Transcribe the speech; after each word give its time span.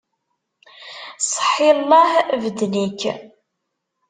Seḥḥi 1.29 1.69
llah, 1.79 2.13
beden-ik! 2.41 3.01